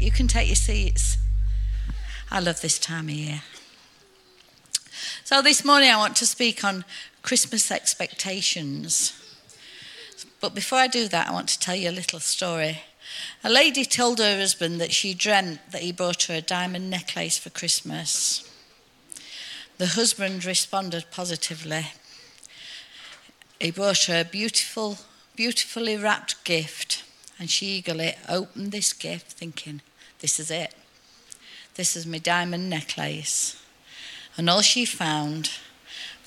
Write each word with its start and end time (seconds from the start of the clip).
You 0.00 0.10
can 0.10 0.28
take 0.28 0.46
your 0.46 0.56
seats. 0.56 1.18
I 2.30 2.40
love 2.40 2.62
this 2.62 2.78
time 2.78 3.10
of 3.10 3.14
year. 3.14 3.42
So, 5.24 5.42
this 5.42 5.62
morning 5.62 5.90
I 5.90 5.98
want 5.98 6.16
to 6.16 6.26
speak 6.26 6.64
on 6.64 6.86
Christmas 7.20 7.70
expectations. 7.70 9.12
But 10.40 10.54
before 10.54 10.78
I 10.78 10.86
do 10.86 11.06
that, 11.08 11.28
I 11.28 11.32
want 11.32 11.48
to 11.50 11.58
tell 11.58 11.76
you 11.76 11.90
a 11.90 11.92
little 11.92 12.18
story. 12.18 12.80
A 13.44 13.50
lady 13.50 13.84
told 13.84 14.20
her 14.20 14.38
husband 14.38 14.80
that 14.80 14.94
she 14.94 15.12
dreamt 15.12 15.60
that 15.70 15.82
he 15.82 15.92
bought 15.92 16.22
her 16.24 16.36
a 16.36 16.40
diamond 16.40 16.88
necklace 16.88 17.36
for 17.36 17.50
Christmas. 17.50 18.50
The 19.76 19.88
husband 19.88 20.46
responded 20.46 21.10
positively. 21.10 21.88
He 23.60 23.70
bought 23.70 24.04
her 24.04 24.22
a 24.22 24.24
beautiful, 24.24 24.96
beautifully 25.36 25.98
wrapped 25.98 26.42
gift, 26.44 27.04
and 27.38 27.50
she 27.50 27.66
eagerly 27.66 28.14
opened 28.30 28.72
this 28.72 28.94
gift, 28.94 29.32
thinking, 29.32 29.82
This 30.20 30.38
is 30.38 30.50
it. 30.50 30.74
This 31.74 31.96
is 31.96 32.06
my 32.06 32.18
diamond 32.18 32.68
necklace. 32.68 33.62
And 34.36 34.50
all 34.50 34.60
she 34.60 34.84
found 34.84 35.50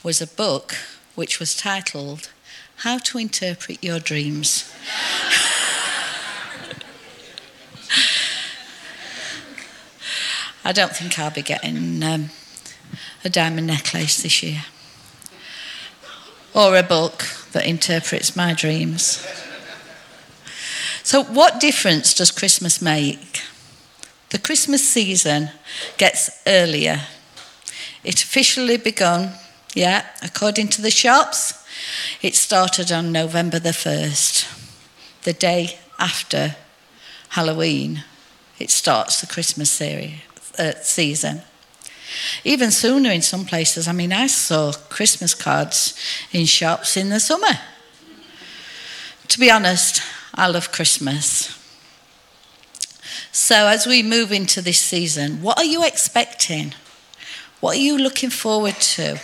was 0.04 0.22
a 0.22 0.28
book 0.28 0.76
which 1.16 1.40
was 1.40 1.56
titled 1.56 2.32
How 2.78 2.98
to 2.98 3.18
Interpret 3.18 3.84
Your 3.84 4.00
Dreams. 4.00 4.74
I 10.66 10.72
don't 10.72 10.96
think 10.96 11.20
I'll 11.20 11.30
be 11.30 11.42
getting 11.42 12.02
um, 12.04 12.30
a 13.24 13.30
diamond 13.30 13.68
necklace 13.68 14.24
this 14.24 14.42
year 14.42 14.64
or 16.54 16.78
a 16.78 16.84
book 16.84 17.26
that 17.52 17.66
interprets 17.66 18.36
my 18.36 18.54
dreams. 18.54 19.26
So, 21.04 21.24
what 21.24 21.60
difference 21.60 22.14
does 22.14 22.32
Christmas 22.32 22.82
make? 22.82 23.42
The 24.34 24.40
Christmas 24.40 24.84
season 24.84 25.52
gets 25.96 26.42
earlier. 26.48 27.02
It 28.04 28.24
officially 28.24 28.78
begun, 28.78 29.34
yeah, 29.76 30.08
according 30.24 30.70
to 30.70 30.82
the 30.82 30.90
shops, 30.90 31.64
it 32.20 32.34
started 32.34 32.92
on 32.92 33.12
November 33.12 33.60
the 33.60 33.70
1st, 33.70 34.48
the 35.22 35.34
day 35.34 35.78
after 36.00 36.56
Halloween. 37.30 38.06
It 38.58 38.72
starts 38.72 39.22
the 39.22 39.28
Christmas 39.28 39.80
uh, 39.80 40.82
season. 40.82 41.44
Even 42.44 42.72
sooner 42.72 43.12
in 43.12 43.22
some 43.22 43.46
places. 43.46 43.88
I 43.88 43.92
mean, 43.92 44.12
I 44.12 44.26
saw 44.26 44.72
Christmas 44.90 45.36
cards 45.36 45.94
in 46.32 46.48
shops 46.48 46.98
in 46.98 47.10
the 47.10 47.20
summer. 47.20 47.60
To 49.28 49.40
be 49.40 49.52
honest, 49.52 50.02
I 50.34 50.48
love 50.48 50.72
Christmas. 50.72 51.63
So, 53.36 53.66
as 53.66 53.88
we 53.88 54.04
move 54.04 54.32
into 54.32 54.62
this 54.62 54.80
season, 54.80 55.42
what 55.42 55.58
are 55.58 55.64
you 55.64 55.84
expecting? 55.84 56.76
What 57.62 57.78
are 57.78 57.80
you 57.80 57.98
looking 57.98 58.30
forward 58.30 58.76
to? 58.76 59.20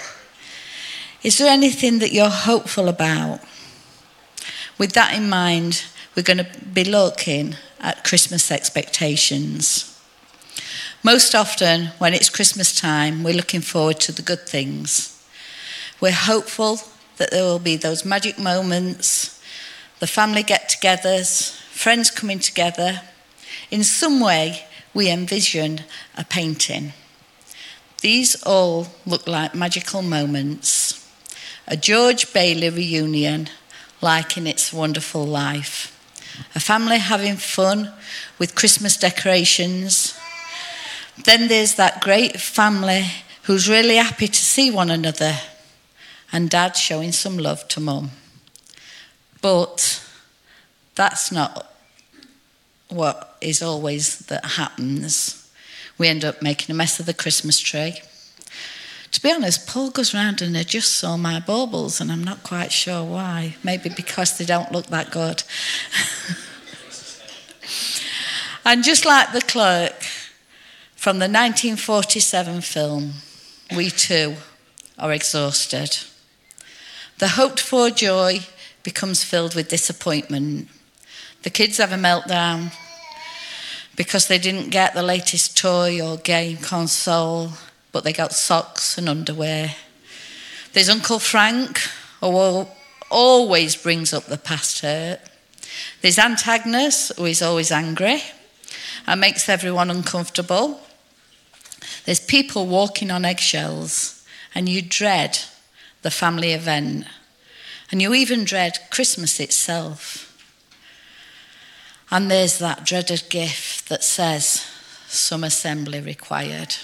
Is 1.21 1.38
there 1.38 1.52
anything 1.52 1.99
that 1.99 2.11
you're 2.11 2.31
hopeful 2.31 2.89
about? 2.89 3.39
With 4.80 4.93
that 4.93 5.15
in 5.15 5.30
mind, 5.30 5.85
we're 6.15 6.23
going 6.23 6.43
to 6.43 6.59
be 6.73 6.83
looking 6.83 7.55
at 7.80 8.03
Christmas 8.03 8.52
expectations. 8.52 9.95
Most 11.03 11.35
often, 11.35 11.91
when 11.99 12.15
it's 12.15 12.31
Christmas 12.31 12.73
time, 12.73 13.21
we're 13.21 13.35
looking 13.35 13.61
forward 13.61 13.99
to 13.99 14.11
the 14.11 14.23
good 14.23 14.49
things. 14.49 15.23
We're 16.02 16.13
hopeful 16.13 16.80
that 17.17 17.30
there 17.30 17.43
will 17.43 17.59
be 17.59 17.76
those 17.76 18.03
magic 18.05 18.39
moments, 18.39 19.39
the 19.99 20.08
family 20.08 20.41
get 20.41 20.67
togethers, 20.67 21.52
friends 21.71 22.09
coming 22.09 22.39
together. 22.39 23.02
In 23.71 23.83
some 23.83 24.19
way, 24.19 24.65
we 24.93 25.09
envision 25.09 25.81
a 26.17 26.23
painting. 26.23 26.93
These 28.02 28.41
all 28.43 28.87
look 29.05 29.27
like 29.27 29.53
magical 29.53 30.02
moments. 30.02 31.07
A 31.67 31.77
George 31.77 32.33
Bailey 32.33 32.69
reunion, 32.69 33.49
like 34.02 34.37
in 34.37 34.47
It's 34.47 34.73
Wonderful 34.73 35.25
Life. 35.25 35.95
A 36.55 36.59
family 36.59 36.97
having 36.97 37.35
fun 37.35 37.91
with 38.39 38.55
Christmas 38.55 38.97
decorations 38.97 40.19
then 41.25 41.47
there's 41.47 41.75
that 41.75 42.02
great 42.02 42.39
family 42.39 43.05
who's 43.43 43.67
really 43.69 43.95
happy 43.95 44.27
to 44.27 44.35
see 44.35 44.71
one 44.71 44.89
another, 44.89 45.35
and 46.31 46.49
dad 46.49 46.75
showing 46.75 47.11
some 47.11 47.37
love 47.37 47.67
to 47.69 47.79
mum. 47.79 48.11
But 49.41 50.05
that's 50.95 51.31
not 51.31 51.68
what 52.89 53.38
is 53.39 53.61
always 53.61 54.20
that 54.20 54.44
happens. 54.44 55.50
We 55.98 56.08
end 56.08 56.26
up 56.26 56.42
making 56.42 56.73
a 56.73 56.77
mess 56.77 57.00
of 57.00 57.05
the 57.05 57.14
Christmas 57.14 57.60
tree. 57.60 58.02
To 59.11 59.22
be 59.22 59.32
honest, 59.32 59.67
Paul 59.67 59.89
goes 59.89 60.14
round 60.14 60.42
and 60.42 60.55
adjusts 60.55 61.04
all 61.04 61.17
my 61.17 61.39
baubles, 61.39 62.00
and 62.00 62.11
I'm 62.11 62.23
not 62.23 62.44
quite 62.44 62.72
sure 62.72 63.04
why. 63.04 63.55
Maybe 63.64 63.89
because 63.89 64.38
they 64.38 64.45
don't 64.45 64.72
look 64.72 64.88
that 64.88 65.11
good. 65.11 65.44
and 68.66 68.83
just 68.83 69.06
like 69.06 69.32
the 69.32 69.42
clerk, 69.42 70.04
from 70.95 71.17
the 71.17 71.23
1947 71.23 72.61
film, 72.61 73.14
We 73.76 73.89
Too 73.89 74.36
Are 74.98 75.11
Exhausted. 75.11 75.98
The 77.17 77.30
hoped 77.30 77.60
for 77.60 77.89
joy 77.89 78.42
becomes 78.83 79.23
filled 79.23 79.56
with 79.56 79.70
disappointment. 79.70 80.70
The 81.44 81.50
kids 81.50 81.77
have 81.77 81.92
a 81.92 81.95
meltdown 81.95 82.73
because 83.95 84.27
they 84.27 84.38
didn't 84.38 84.70
get 84.70 84.94
the 84.94 85.04
latest 85.04 85.58
toy 85.58 86.02
or 86.02 86.17
game 86.17 86.58
console, 86.58 87.52
but 87.92 88.04
they 88.04 88.14
got 88.14 88.33
socks 88.33 88.98
and 88.98 89.08
underwear. 89.08 89.76
There's 90.73 90.89
Uncle 90.89 91.20
Frank, 91.20 91.80
who 92.20 92.67
always 93.10 93.76
brings 93.76 94.14
up 94.14 94.26
the 94.26 94.38
past 94.38 94.82
hurt. 94.82 95.20
There's 96.02 96.20
Aunt 96.20 96.48
Agnes, 96.48 97.11
who 97.17 97.26
is 97.26 97.42
always 97.42 97.71
angry 97.71 98.21
and 99.08 99.21
makes 99.21 99.50
everyone 99.50 99.89
uncomfortable. 99.89 100.82
There's 102.06 102.20
people 102.20 102.67
walking 102.67 103.11
on 103.11 103.26
eggshells, 103.26 104.26
and 104.54 104.67
you 104.67 104.82
dread 104.82 105.39
the 106.02 106.11
family 106.11 106.52
event. 106.54 107.06
And 107.92 108.02
you 108.02 108.14
even 108.14 108.44
dread 108.44 108.77
Christmas 108.92 109.39
itself. 109.39 110.28
And 112.11 112.30
there's 112.30 112.58
that 112.58 112.86
dreaded 112.86 113.23
gift 113.30 113.89
that 113.89 114.03
says, 114.03 114.65
some 115.08 115.43
assembly 115.43 115.99
required. 115.99 116.75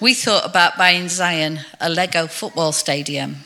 we 0.00 0.14
thought 0.14 0.44
about 0.44 0.78
buying 0.78 1.08
Zion 1.08 1.60
a 1.80 1.88
Lego 1.88 2.26
football 2.26 2.72
stadium, 2.72 3.38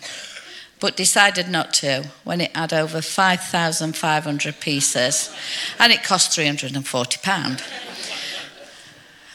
but 0.80 0.96
decided 0.96 1.48
not 1.48 1.74
to 1.74 2.06
when 2.24 2.40
it 2.40 2.54
had 2.56 2.72
over 2.72 3.02
5,500 3.02 4.60
pieces 4.60 5.34
and 5.78 5.92
it 5.92 6.02
cost 6.02 6.38
£340. 6.38 7.62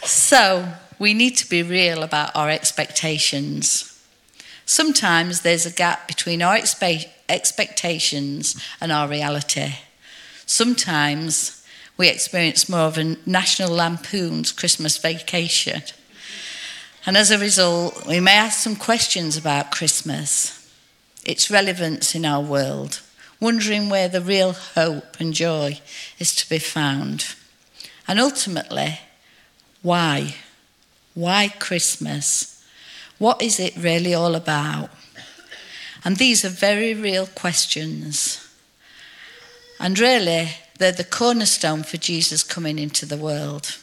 So 0.03 0.73
we 0.99 1.13
need 1.13 1.37
to 1.37 1.49
be 1.49 1.63
real 1.63 2.03
about 2.03 2.35
our 2.35 2.49
expectations. 2.49 3.89
Sometimes 4.65 5.41
there's 5.41 5.65
a 5.65 5.71
gap 5.71 6.07
between 6.07 6.41
our 6.41 6.55
expe- 6.55 7.09
expectations 7.27 8.55
and 8.79 8.91
our 8.91 9.07
reality. 9.07 9.75
Sometimes 10.53 11.65
we 11.97 12.07
experience 12.07 12.69
more 12.69 12.81
of 12.81 12.99
a 12.99 13.17
National 13.25 13.71
Lampoon's 13.71 14.51
Christmas 14.51 14.99
vacation. 14.99 15.81
And 17.07 17.17
as 17.17 17.31
a 17.31 17.39
result, 17.39 18.05
we 18.05 18.19
may 18.19 18.33
ask 18.33 18.59
some 18.59 18.75
questions 18.75 19.35
about 19.35 19.71
Christmas, 19.71 20.71
its 21.25 21.49
relevance 21.49 22.13
in 22.13 22.23
our 22.23 22.39
world, 22.39 23.01
wondering 23.39 23.89
where 23.89 24.07
the 24.07 24.21
real 24.21 24.51
hope 24.51 25.19
and 25.19 25.33
joy 25.33 25.81
is 26.19 26.35
to 26.35 26.47
be 26.47 26.59
found. 26.59 27.33
And 28.07 28.19
ultimately, 28.19 28.99
why? 29.81 30.35
Why 31.15 31.51
Christmas? 31.57 32.63
What 33.17 33.41
is 33.41 33.59
it 33.59 33.75
really 33.75 34.13
all 34.13 34.35
about? 34.35 34.91
And 36.05 36.17
these 36.17 36.45
are 36.45 36.49
very 36.49 36.93
real 36.93 37.25
questions. 37.25 38.52
And 39.83 39.99
really, 39.99 40.47
they're 40.79 40.93
the 40.93 41.03
cornerstone 41.03 41.83
for 41.83 41.97
Jesus 41.97 42.41
coming 42.41 42.79
into 42.79 43.05
the 43.05 43.17
world. 43.17 43.77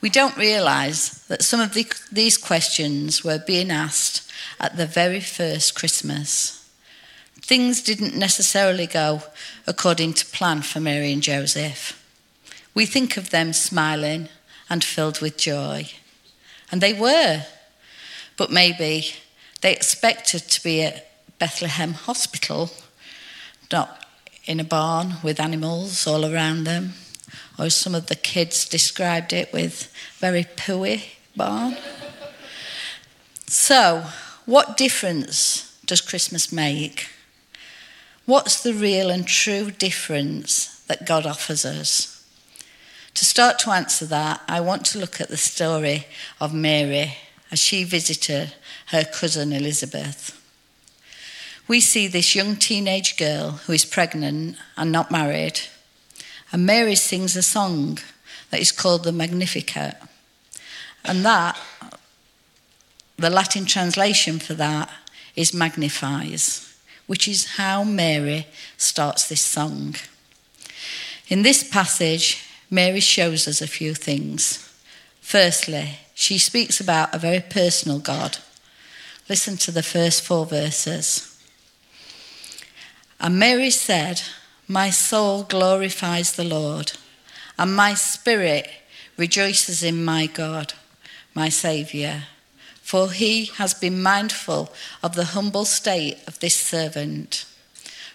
We 0.00 0.10
don't 0.10 0.36
realize 0.36 1.26
that 1.26 1.42
some 1.42 1.58
of 1.58 1.74
the, 1.74 1.92
these 2.12 2.38
questions 2.38 3.24
were 3.24 3.40
being 3.44 3.72
asked 3.72 4.30
at 4.60 4.76
the 4.76 4.86
very 4.86 5.18
first 5.18 5.74
Christmas. 5.74 6.70
Things 7.40 7.82
didn't 7.82 8.14
necessarily 8.14 8.86
go 8.86 9.24
according 9.66 10.12
to 10.14 10.26
plan 10.26 10.62
for 10.62 10.78
Mary 10.78 11.12
and 11.12 11.20
Joseph. 11.20 12.00
We 12.74 12.86
think 12.86 13.16
of 13.16 13.30
them 13.30 13.52
smiling 13.52 14.28
and 14.70 14.84
filled 14.84 15.20
with 15.20 15.36
joy. 15.36 15.88
And 16.70 16.80
they 16.80 16.92
were. 16.92 17.42
But 18.36 18.52
maybe 18.52 19.16
they 19.62 19.72
expected 19.72 20.42
to 20.42 20.62
be 20.62 20.80
at 20.82 21.10
Bethlehem 21.40 21.94
Hospital, 21.94 22.70
not 23.72 23.98
in 24.44 24.60
a 24.60 24.64
barn 24.64 25.14
with 25.22 25.40
animals 25.40 26.06
all 26.06 26.24
around 26.24 26.64
them. 26.64 26.94
or 27.58 27.70
some 27.70 27.94
of 27.94 28.06
the 28.06 28.16
kids 28.16 28.68
described 28.68 29.32
it 29.32 29.52
with 29.52 29.92
very 30.18 30.44
pooey 30.44 31.02
barn. 31.36 31.76
so, 33.46 34.04
what 34.46 34.76
difference 34.76 35.78
does 35.86 36.00
Christmas 36.00 36.50
make? 36.52 37.08
What's 38.24 38.62
the 38.62 38.72
real 38.72 39.10
and 39.10 39.26
true 39.26 39.70
difference 39.70 40.80
that 40.86 41.06
God 41.06 41.26
offers 41.26 41.64
us? 41.64 42.24
To 43.14 43.24
start 43.24 43.58
to 43.60 43.70
answer 43.70 44.06
that, 44.06 44.40
I 44.48 44.60
want 44.60 44.86
to 44.86 44.98
look 44.98 45.20
at 45.20 45.28
the 45.28 45.36
story 45.36 46.06
of 46.40 46.54
Mary 46.54 47.16
as 47.50 47.58
she 47.58 47.84
visited 47.84 48.54
her 48.86 49.04
cousin 49.04 49.52
Elizabeth. 49.52 50.41
We 51.68 51.80
see 51.80 52.08
this 52.08 52.34
young 52.34 52.56
teenage 52.56 53.16
girl 53.16 53.52
who 53.66 53.72
is 53.72 53.84
pregnant 53.84 54.56
and 54.76 54.90
not 54.90 55.10
married, 55.10 55.60
and 56.50 56.66
Mary 56.66 56.96
sings 56.96 57.36
a 57.36 57.42
song 57.42 57.98
that 58.50 58.60
is 58.60 58.72
called 58.72 59.04
the 59.04 59.12
Magnificat. 59.12 59.96
And 61.04 61.24
that, 61.24 61.58
the 63.16 63.30
Latin 63.30 63.64
translation 63.64 64.38
for 64.38 64.54
that 64.54 64.90
is 65.34 65.54
magnifies, 65.54 66.76
which 67.06 67.26
is 67.26 67.56
how 67.56 67.84
Mary 67.84 68.46
starts 68.76 69.28
this 69.28 69.40
song. 69.40 69.94
In 71.28 71.42
this 71.42 71.68
passage, 71.68 72.44
Mary 72.70 73.00
shows 73.00 73.48
us 73.48 73.62
a 73.62 73.66
few 73.66 73.94
things. 73.94 74.68
Firstly, 75.20 75.98
she 76.14 76.36
speaks 76.38 76.80
about 76.80 77.14
a 77.14 77.18
very 77.18 77.40
personal 77.40 77.98
God. 77.98 78.38
Listen 79.28 79.56
to 79.58 79.70
the 79.70 79.82
first 79.82 80.22
four 80.22 80.44
verses. 80.44 81.31
And 83.22 83.38
Mary 83.38 83.70
said, 83.70 84.20
My 84.66 84.90
soul 84.90 85.44
glorifies 85.44 86.32
the 86.32 86.44
Lord, 86.44 86.92
and 87.56 87.74
my 87.74 87.94
spirit 87.94 88.68
rejoices 89.16 89.84
in 89.84 90.04
my 90.04 90.26
God, 90.26 90.74
my 91.32 91.48
Saviour, 91.48 92.24
for 92.82 93.12
he 93.12 93.44
has 93.44 93.74
been 93.74 94.02
mindful 94.02 94.72
of 95.04 95.14
the 95.14 95.26
humble 95.26 95.64
state 95.64 96.18
of 96.26 96.40
this 96.40 96.56
servant. 96.56 97.44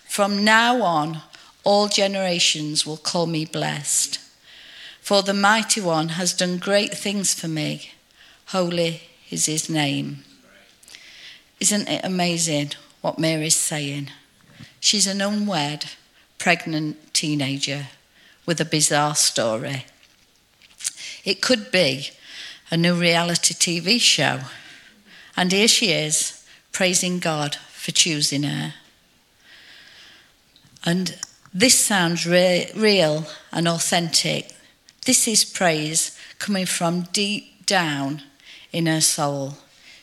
From 0.09 0.44
now 0.44 0.81
on, 0.81 1.21
all 1.63 1.88
generations 1.88 2.86
will 2.86 2.98
call 2.98 3.27
me 3.27 3.45
blessed. 3.45 4.19
For 5.00 5.21
the 5.21 5.33
mighty 5.33 5.80
one 5.80 6.09
has 6.09 6.33
done 6.33 6.57
great 6.57 6.94
things 6.94 7.33
for 7.33 7.48
me. 7.48 7.92
Holy 8.48 9.04
is 9.30 9.45
his 9.45 9.69
name. 9.69 10.25
Isn't 11.62 11.88
it 11.88 12.01
amazing 12.04 12.71
what 13.00 13.18
Mary's 13.18 13.56
saying? 13.56 14.09
She's 14.87 15.05
an 15.05 15.19
unwed, 15.19 15.83
pregnant 16.37 17.13
teenager 17.13 17.87
with 18.45 18.61
a 18.61 18.63
bizarre 18.63 19.15
story. 19.15 19.85
It 21.25 21.41
could 21.41 21.71
be 21.71 22.11
a 22.71 22.77
new 22.77 22.93
reality 22.93 23.53
TV 23.53 23.99
show. 23.99 24.39
And 25.35 25.51
here 25.51 25.67
she 25.67 25.91
is, 25.91 26.41
praising 26.71 27.19
God 27.19 27.55
for 27.55 27.91
choosing 27.91 28.43
her. 28.43 28.75
And 30.85 31.19
this 31.53 31.77
sounds 31.77 32.25
re- 32.25 32.71
real 32.73 33.27
and 33.51 33.67
authentic. 33.67 34.55
This 35.05 35.27
is 35.27 35.43
praise 35.43 36.17
coming 36.39 36.65
from 36.65 37.09
deep 37.11 37.65
down 37.65 38.21
in 38.71 38.85
her 38.85 39.01
soul. 39.01 39.57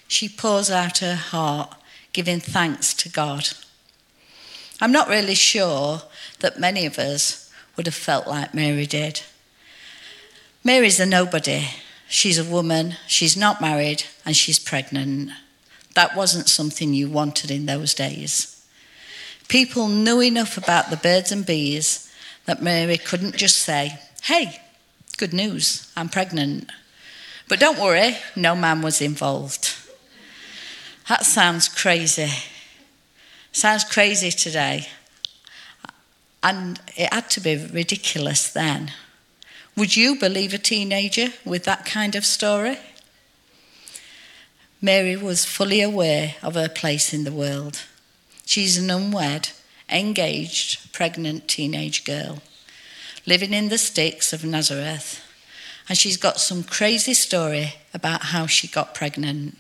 She 0.08 0.28
pours 0.28 0.70
out 0.70 0.98
her 0.98 1.16
heart, 1.16 1.74
giving 2.12 2.38
thanks 2.38 2.92
to 2.92 3.08
God. 3.08 3.48
I'm 4.80 4.92
not 4.92 5.08
really 5.08 5.34
sure 5.34 6.02
that 6.40 6.58
many 6.58 6.86
of 6.86 6.98
us 6.98 7.50
would 7.76 7.86
have 7.86 7.94
felt 7.94 8.26
like 8.26 8.54
Mary 8.54 8.86
did. 8.86 9.22
Mary's 10.62 11.00
a 11.00 11.06
nobody. 11.06 11.66
She's 12.08 12.38
a 12.38 12.44
woman, 12.44 12.96
she's 13.06 13.36
not 13.36 13.60
married, 13.60 14.04
and 14.24 14.36
she's 14.36 14.58
pregnant. 14.58 15.30
That 15.94 16.16
wasn't 16.16 16.48
something 16.48 16.94
you 16.94 17.08
wanted 17.08 17.50
in 17.50 17.66
those 17.66 17.94
days. 17.94 18.64
People 19.48 19.88
knew 19.88 20.20
enough 20.20 20.56
about 20.56 20.90
the 20.90 20.96
birds 20.96 21.32
and 21.32 21.44
bees 21.44 22.12
that 22.46 22.62
Mary 22.62 22.98
couldn't 22.98 23.36
just 23.36 23.58
say, 23.58 23.98
Hey, 24.22 24.60
good 25.16 25.32
news, 25.32 25.90
I'm 25.96 26.08
pregnant. 26.08 26.70
But 27.48 27.60
don't 27.60 27.80
worry, 27.80 28.16
no 28.36 28.54
man 28.54 28.80
was 28.80 29.00
involved. 29.00 29.74
That 31.08 31.26
sounds 31.26 31.68
crazy. 31.68 32.30
Sounds 33.54 33.84
crazy 33.84 34.30
today. 34.30 34.88
And 36.42 36.78
it 36.96 37.10
had 37.14 37.30
to 37.30 37.40
be 37.40 37.56
ridiculous 37.56 38.52
then. 38.52 38.92
Would 39.76 39.96
you 39.96 40.18
believe 40.18 40.52
a 40.52 40.58
teenager 40.58 41.28
with 41.46 41.64
that 41.64 41.86
kind 41.86 42.14
of 42.14 42.26
story? 42.26 42.76
Mary 44.82 45.16
was 45.16 45.46
fully 45.46 45.80
aware 45.80 46.34
of 46.42 46.54
her 46.56 46.68
place 46.68 47.14
in 47.14 47.24
the 47.24 47.32
world. 47.32 47.80
She's 48.44 48.76
an 48.76 48.90
unwed, 48.90 49.52
engaged, 49.88 50.92
pregnant 50.92 51.48
teenage 51.48 52.04
girl 52.04 52.42
living 53.26 53.54
in 53.54 53.68
the 53.68 53.78
sticks 53.78 54.32
of 54.32 54.44
Nazareth. 54.44 55.22
And 55.88 55.96
she's 55.96 56.16
got 56.16 56.40
some 56.40 56.62
crazy 56.62 57.14
story 57.14 57.74
about 57.92 58.22
how 58.22 58.46
she 58.46 58.68
got 58.68 58.94
pregnant. 58.94 59.56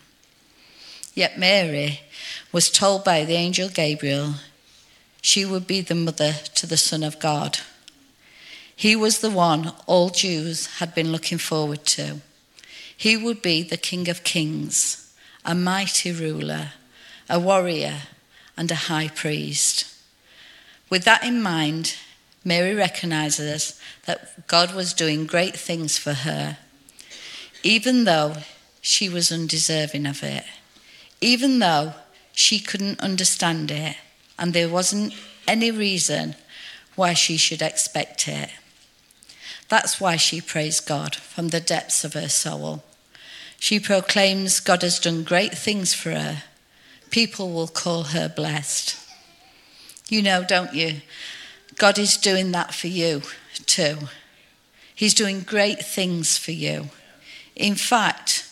Yet 1.14 1.38
Mary 1.38 2.00
was 2.50 2.70
told 2.70 3.04
by 3.04 3.24
the 3.24 3.34
angel 3.34 3.68
Gabriel 3.68 4.34
she 5.22 5.44
would 5.44 5.66
be 5.66 5.80
the 5.80 5.94
mother 5.94 6.34
to 6.56 6.66
the 6.66 6.76
Son 6.76 7.02
of 7.02 7.20
God. 7.20 7.60
He 8.76 8.96
was 8.96 9.20
the 9.20 9.30
one 9.30 9.72
all 9.86 10.10
Jews 10.10 10.66
had 10.78 10.94
been 10.94 11.12
looking 11.12 11.38
forward 11.38 11.84
to. 11.86 12.20
He 12.96 13.16
would 13.16 13.40
be 13.40 13.62
the 13.62 13.76
King 13.76 14.08
of 14.08 14.24
Kings, 14.24 15.14
a 15.44 15.54
mighty 15.54 16.12
ruler, 16.12 16.72
a 17.30 17.38
warrior, 17.38 18.02
and 18.56 18.70
a 18.70 18.86
high 18.90 19.08
priest. 19.08 19.86
With 20.90 21.04
that 21.04 21.24
in 21.24 21.40
mind, 21.40 21.96
Mary 22.44 22.74
recognizes 22.74 23.80
that 24.06 24.46
God 24.46 24.74
was 24.74 24.92
doing 24.92 25.26
great 25.26 25.56
things 25.56 25.96
for 25.96 26.12
her, 26.12 26.58
even 27.62 28.04
though 28.04 28.36
she 28.80 29.08
was 29.08 29.32
undeserving 29.32 30.06
of 30.06 30.22
it 30.22 30.44
even 31.24 31.58
though 31.58 31.94
she 32.32 32.58
couldn't 32.58 33.00
understand 33.00 33.70
it 33.70 33.96
and 34.38 34.52
there 34.52 34.68
wasn't 34.68 35.14
any 35.48 35.70
reason 35.70 36.34
why 36.96 37.14
she 37.14 37.38
should 37.38 37.62
expect 37.62 38.28
it. 38.28 38.50
That's 39.70 39.98
why 39.98 40.16
she 40.16 40.42
praised 40.42 40.86
God 40.86 41.14
from 41.14 41.48
the 41.48 41.60
depths 41.60 42.04
of 42.04 42.12
her 42.12 42.28
soul. 42.28 42.84
She 43.58 43.80
proclaims 43.80 44.60
God 44.60 44.82
has 44.82 45.00
done 45.00 45.24
great 45.24 45.56
things 45.56 45.94
for 45.94 46.10
her. 46.10 46.42
People 47.08 47.52
will 47.52 47.68
call 47.68 48.02
her 48.02 48.28
blessed. 48.28 48.94
You 50.10 50.20
know, 50.20 50.44
don't 50.44 50.74
you? 50.74 51.00
God 51.76 51.98
is 51.98 52.18
doing 52.18 52.52
that 52.52 52.74
for 52.74 52.88
you 52.88 53.22
too. 53.64 53.96
He's 54.94 55.14
doing 55.14 55.40
great 55.40 55.82
things 55.82 56.36
for 56.36 56.52
you. 56.52 56.90
In 57.56 57.76
fact, 57.76 58.43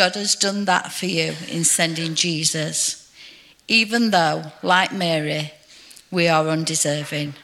God 0.00 0.14
has 0.14 0.34
done 0.34 0.64
that 0.64 0.92
for 0.92 1.04
you 1.04 1.34
in 1.50 1.62
sending 1.62 2.14
Jesus, 2.14 3.12
even 3.68 4.12
though, 4.12 4.44
like 4.62 4.94
Mary, 4.94 5.52
we 6.10 6.26
are 6.26 6.48
undeserving. 6.48 7.34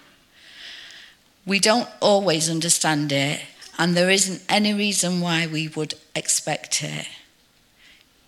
We 1.44 1.58
don't 1.58 1.86
always 2.00 2.48
understand 2.48 3.12
it, 3.12 3.42
and 3.76 3.94
there 3.94 4.08
isn't 4.08 4.40
any 4.48 4.72
reason 4.72 5.20
why 5.20 5.46
we 5.46 5.68
would 5.68 5.96
expect 6.14 6.82
it. 6.82 7.06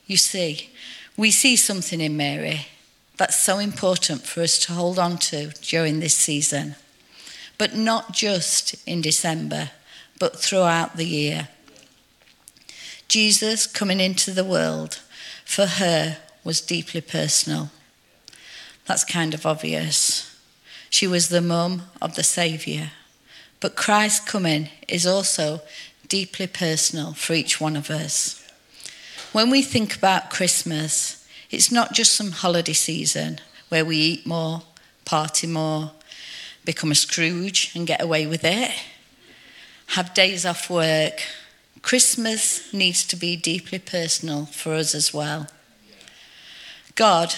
You 0.06 0.18
see, 0.18 0.68
we 1.16 1.30
see 1.30 1.56
something 1.56 1.98
in 1.98 2.14
Mary 2.14 2.66
that's 3.16 3.38
so 3.38 3.56
important 3.56 4.26
for 4.26 4.42
us 4.42 4.58
to 4.66 4.74
hold 4.74 4.98
on 4.98 5.16
to 5.30 5.52
during 5.62 6.00
this 6.00 6.14
season, 6.14 6.74
but 7.56 7.74
not 7.74 8.12
just 8.12 8.74
in 8.86 9.00
December, 9.00 9.70
but 10.18 10.38
throughout 10.38 10.98
the 10.98 11.06
year. 11.06 11.48
Jesus 13.08 13.66
coming 13.66 14.00
into 14.00 14.30
the 14.30 14.44
world 14.44 15.00
for 15.44 15.64
her 15.64 16.18
was 16.44 16.60
deeply 16.60 17.00
personal. 17.00 17.70
That's 18.84 19.04
kind 19.04 19.32
of 19.32 19.46
obvious. 19.46 20.36
She 20.90 21.06
was 21.06 21.28
the 21.28 21.40
mum 21.40 21.84
of 22.02 22.16
the 22.16 22.22
Saviour. 22.22 22.90
But 23.60 23.76
Christ 23.76 24.26
coming 24.26 24.68
is 24.86 25.06
also 25.06 25.62
deeply 26.06 26.46
personal 26.46 27.14
for 27.14 27.32
each 27.32 27.60
one 27.60 27.76
of 27.76 27.90
us. 27.90 28.46
When 29.32 29.50
we 29.50 29.62
think 29.62 29.96
about 29.96 30.30
Christmas, 30.30 31.26
it's 31.50 31.72
not 31.72 31.92
just 31.92 32.14
some 32.14 32.30
holiday 32.30 32.72
season 32.72 33.40
where 33.68 33.84
we 33.84 33.96
eat 33.96 34.26
more, 34.26 34.62
party 35.04 35.46
more, 35.46 35.92
become 36.64 36.90
a 36.90 36.94
Scrooge 36.94 37.72
and 37.74 37.86
get 37.86 38.02
away 38.02 38.26
with 38.26 38.44
it, 38.44 38.70
have 39.88 40.14
days 40.14 40.44
off 40.44 40.68
work, 40.70 41.22
Christmas 41.82 42.72
needs 42.72 43.06
to 43.06 43.16
be 43.16 43.36
deeply 43.36 43.78
personal 43.78 44.46
for 44.46 44.74
us 44.74 44.94
as 44.94 45.14
well. 45.14 45.46
God, 46.94 47.34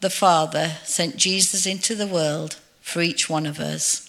the 0.00 0.10
Father, 0.10 0.76
sent 0.84 1.16
Jesus 1.16 1.66
into 1.66 1.94
the 1.94 2.06
world 2.06 2.56
for 2.80 3.02
each 3.02 3.28
one 3.28 3.46
of 3.46 3.58
us. 3.58 4.06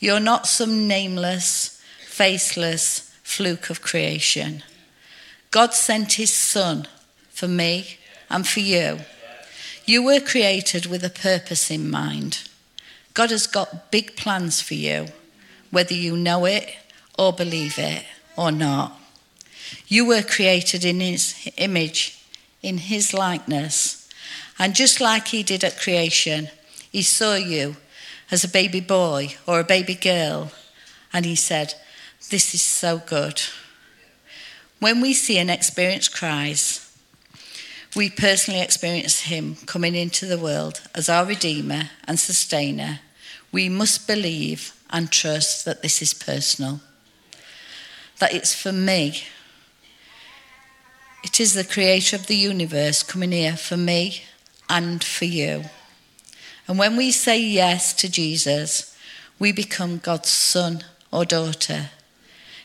You're 0.00 0.20
not 0.20 0.46
some 0.46 0.88
nameless, 0.88 1.80
faceless 2.06 3.14
fluke 3.22 3.70
of 3.70 3.80
creation. 3.80 4.62
God 5.50 5.72
sent 5.72 6.14
his 6.14 6.32
son 6.32 6.88
for 7.30 7.48
me 7.48 7.98
and 8.28 8.46
for 8.46 8.60
you. 8.60 8.98
You 9.84 10.02
were 10.02 10.20
created 10.20 10.86
with 10.86 11.04
a 11.04 11.10
purpose 11.10 11.70
in 11.70 11.88
mind. 11.88 12.48
God 13.14 13.30
has 13.30 13.46
got 13.46 13.90
big 13.92 14.16
plans 14.16 14.60
for 14.60 14.74
you, 14.74 15.06
whether 15.70 15.94
you 15.94 16.16
know 16.16 16.44
it 16.44 16.76
or 17.16 17.32
believe 17.32 17.78
it 17.78 18.04
or 18.36 18.52
not. 18.52 19.00
You 19.88 20.06
were 20.06 20.22
created 20.22 20.84
in 20.84 21.00
his 21.00 21.50
image, 21.56 22.24
in 22.62 22.78
his 22.78 23.12
likeness. 23.12 24.08
And 24.58 24.74
just 24.74 25.00
like 25.00 25.28
he 25.28 25.42
did 25.42 25.64
at 25.64 25.80
creation, 25.80 26.48
he 26.90 27.02
saw 27.02 27.34
you 27.34 27.76
as 28.30 28.44
a 28.44 28.48
baby 28.48 28.80
boy 28.80 29.36
or 29.46 29.60
a 29.60 29.64
baby 29.64 29.94
girl, 29.94 30.50
and 31.12 31.24
he 31.24 31.36
said, 31.36 31.74
This 32.30 32.54
is 32.54 32.62
so 32.62 32.98
good. 32.98 33.40
When 34.78 35.00
we 35.00 35.14
see 35.14 35.38
and 35.38 35.50
experience 35.50 36.08
Christ, 36.08 36.86
we 37.96 38.10
personally 38.10 38.60
experience 38.60 39.20
Him 39.20 39.56
coming 39.64 39.94
into 39.94 40.26
the 40.26 40.38
world 40.38 40.82
as 40.94 41.08
our 41.08 41.24
Redeemer 41.24 41.90
and 42.06 42.20
Sustainer. 42.20 43.00
We 43.50 43.70
must 43.70 44.06
believe 44.06 44.74
and 44.90 45.10
trust 45.10 45.64
that 45.64 45.80
this 45.80 46.02
is 46.02 46.12
personal, 46.12 46.80
that 48.18 48.34
it's 48.34 48.54
for 48.54 48.72
me. 48.72 49.22
It 51.22 51.40
is 51.40 51.54
the 51.54 51.64
Creator 51.64 52.16
of 52.16 52.26
the 52.26 52.36
universe 52.36 53.02
coming 53.02 53.32
here 53.32 53.56
for 53.56 53.76
me 53.76 54.22
and 54.68 55.02
for 55.02 55.24
you. 55.24 55.64
And 56.68 56.78
when 56.78 56.96
we 56.96 57.10
say 57.10 57.38
yes 57.38 57.92
to 57.94 58.10
Jesus, 58.10 58.96
we 59.38 59.52
become 59.52 59.98
God's 59.98 60.30
son 60.30 60.84
or 61.12 61.24
daughter. 61.24 61.90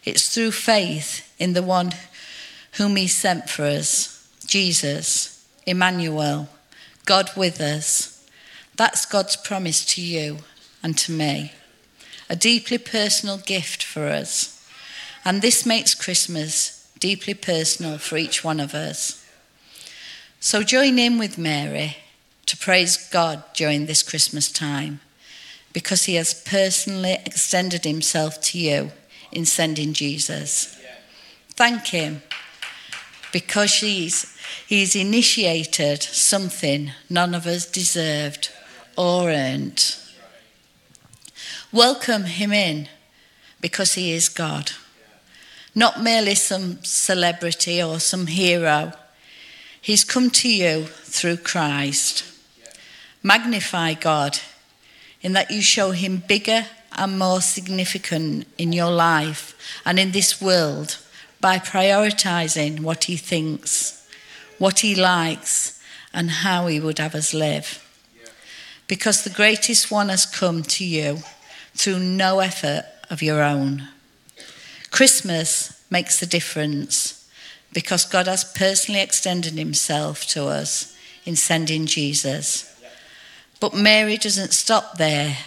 It's 0.03 0.33
through 0.33 0.51
faith 0.51 1.33
in 1.37 1.53
the 1.53 1.61
one 1.61 1.91
whom 2.73 2.95
He 2.95 3.07
sent 3.07 3.49
for 3.49 3.63
us 3.63 4.17
Jesus, 4.45 5.47
Emmanuel, 5.65 6.49
God 7.05 7.29
with 7.37 7.61
us. 7.61 8.27
That's 8.75 9.05
God's 9.05 9.37
promise 9.37 9.85
to 9.95 10.01
you 10.01 10.39
and 10.83 10.97
to 10.97 11.11
me. 11.11 11.53
A 12.29 12.35
deeply 12.35 12.77
personal 12.77 13.37
gift 13.37 13.81
for 13.81 14.07
us. 14.07 14.60
And 15.23 15.41
this 15.41 15.65
makes 15.65 15.93
Christmas 15.93 16.89
deeply 16.99 17.33
personal 17.33 17.97
for 17.97 18.17
each 18.17 18.43
one 18.43 18.59
of 18.59 18.73
us. 18.73 19.25
So 20.39 20.63
join 20.63 20.97
in 20.97 21.19
with 21.19 21.37
Mary 21.37 21.97
to 22.47 22.57
praise 22.57 22.97
God 23.09 23.43
during 23.53 23.85
this 23.85 24.03
Christmas 24.03 24.51
time 24.51 24.99
because 25.73 26.05
he 26.05 26.15
has 26.15 26.33
personally 26.33 27.17
extended 27.25 27.85
himself 27.85 28.41
to 28.41 28.59
you 28.59 28.91
in 29.31 29.45
sending 29.45 29.93
Jesus. 29.93 30.77
Thank 31.51 31.87
him 31.87 32.23
because 33.31 33.75
he's, 33.75 34.35
he's 34.67 34.95
initiated 34.95 36.03
something 36.03 36.91
none 37.09 37.33
of 37.33 37.45
us 37.45 37.65
deserved 37.65 38.49
or 38.97 39.29
earned. 39.29 39.95
Welcome 41.71 42.25
him 42.25 42.51
in 42.51 42.89
because 43.61 43.93
he 43.93 44.11
is 44.11 44.27
God, 44.27 44.71
not 45.73 46.01
merely 46.01 46.35
some 46.35 46.83
celebrity 46.83 47.81
or 47.81 47.99
some 47.99 48.27
hero. 48.27 48.93
He's 49.81 50.03
come 50.03 50.29
to 50.31 50.49
you 50.49 50.85
through 50.85 51.37
Christ. 51.37 52.25
Magnify 53.23 53.95
God 53.95 54.39
in 55.21 55.33
that 55.33 55.51
you 55.51 55.61
show 55.61 55.91
him 55.91 56.23
bigger 56.27 56.65
and 56.93 57.17
more 57.17 57.41
significant 57.41 58.47
in 58.57 58.73
your 58.73 58.91
life 58.91 59.55
and 59.85 59.97
in 59.97 60.11
this 60.11 60.41
world 60.41 60.97
by 61.39 61.57
prioritizing 61.57 62.81
what 62.81 63.05
he 63.05 63.15
thinks, 63.15 64.07
what 64.57 64.79
he 64.79 64.93
likes, 64.93 65.79
and 66.13 66.29
how 66.29 66.67
he 66.67 66.79
would 66.79 66.99
have 66.99 67.15
us 67.15 67.33
live. 67.33 67.87
Because 68.87 69.23
the 69.23 69.29
greatest 69.29 69.89
one 69.89 70.09
has 70.09 70.25
come 70.25 70.63
to 70.63 70.85
you 70.85 71.19
through 71.73 71.99
no 71.99 72.39
effort 72.39 72.83
of 73.09 73.21
your 73.21 73.41
own. 73.41 73.87
Christmas 74.91 75.83
makes 75.89 76.21
a 76.21 76.27
difference 76.27 77.27
because 77.73 78.05
God 78.05 78.27
has 78.27 78.43
personally 78.43 79.01
extended 79.01 79.53
himself 79.53 80.27
to 80.27 80.45
us 80.45 80.95
in 81.25 81.35
sending 81.35 81.85
Jesus. 81.85 82.67
But 83.59 83.73
Mary 83.73 84.17
doesn't 84.17 84.53
stop 84.53 84.97
there 84.97 85.37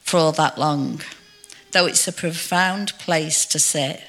for 0.00 0.16
all 0.16 0.32
that 0.32 0.58
long, 0.58 1.02
though 1.72 1.86
it's 1.86 2.08
a 2.08 2.12
profound 2.12 2.98
place 2.98 3.44
to 3.46 3.58
sit. 3.58 4.02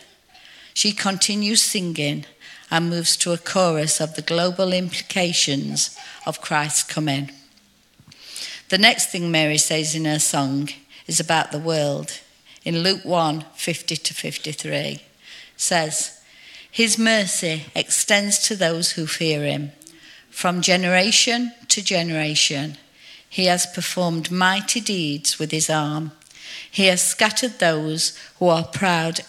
She 0.73 0.93
continues 0.93 1.61
singing 1.61 2.25
and 2.69 2.89
moves 2.89 3.17
to 3.17 3.33
a 3.33 3.37
chorus 3.37 3.99
of 3.99 4.15
the 4.15 4.21
global 4.21 4.71
implications 4.71 5.97
of 6.25 6.41
Christ's 6.41 6.83
coming. 6.83 7.31
The 8.69 8.77
next 8.77 9.11
thing 9.11 9.29
Mary 9.29 9.57
says 9.57 9.93
in 9.93 10.05
her 10.05 10.19
song 10.19 10.69
is 11.05 11.19
about 11.19 11.51
the 11.51 11.59
world. 11.59 12.21
In 12.63 12.83
Luke 12.83 13.03
1 13.03 13.45
50 13.55 13.95
to 13.95 14.13
53, 14.13 15.01
says, 15.57 16.19
His 16.69 16.97
mercy 16.97 17.65
extends 17.75 18.39
to 18.47 18.55
those 18.55 18.91
who 18.91 19.07
fear 19.07 19.43
him. 19.43 19.71
From 20.29 20.61
generation 20.61 21.53
to 21.69 21.83
generation, 21.83 22.77
he 23.27 23.45
has 23.45 23.65
performed 23.65 24.29
mighty 24.29 24.79
deeds 24.79 25.39
with 25.39 25.51
his 25.51 25.69
arm. 25.69 26.11
He 26.69 26.85
has 26.85 27.01
scattered 27.01 27.59
those 27.59 28.17
who 28.39 28.47
are 28.47 28.65
proud 28.65 29.21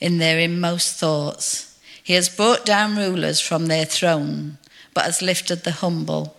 in 0.00 0.18
their 0.18 0.38
inmost 0.38 0.96
thoughts. 0.96 1.78
He 2.02 2.14
has 2.14 2.28
brought 2.28 2.64
down 2.64 2.96
rulers 2.96 3.40
from 3.40 3.66
their 3.66 3.84
throne, 3.84 4.58
but 4.94 5.04
has 5.04 5.20
lifted 5.20 5.64
the 5.64 5.72
humble. 5.72 6.36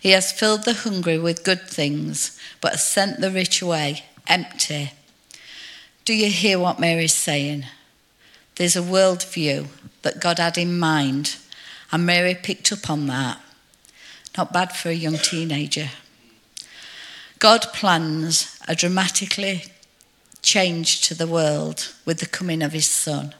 He 0.00 0.10
has 0.10 0.32
filled 0.32 0.64
the 0.64 0.74
hungry 0.74 1.18
with 1.18 1.44
good 1.44 1.68
things, 1.68 2.38
but 2.60 2.72
has 2.72 2.84
sent 2.84 3.20
the 3.20 3.30
rich 3.30 3.62
away 3.62 4.04
empty. 4.26 4.92
Do 6.08 6.14
you 6.14 6.30
hear 6.30 6.58
what 6.58 6.80
Mary's 6.80 7.12
saying? 7.12 7.66
There's 8.54 8.76
a 8.76 8.80
worldview 8.80 9.66
that 10.00 10.22
God 10.22 10.38
had 10.38 10.56
in 10.56 10.78
mind, 10.78 11.36
and 11.92 12.06
Mary 12.06 12.34
picked 12.34 12.72
up 12.72 12.88
on 12.88 13.08
that. 13.08 13.38
Not 14.34 14.50
bad 14.50 14.72
for 14.72 14.88
a 14.88 14.94
young 14.94 15.18
teenager. 15.18 15.90
God 17.38 17.60
plans 17.74 18.58
a 18.66 18.74
dramatically 18.74 19.64
change 20.40 21.02
to 21.02 21.14
the 21.14 21.26
world 21.26 21.92
with 22.06 22.20
the 22.20 22.26
coming 22.26 22.62
of 22.62 22.72
his 22.72 22.86
son. 22.86 23.34